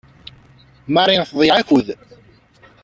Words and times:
Marie 0.93 1.23
tḍeyyeɛ 1.29 1.57
akud. 1.61 1.87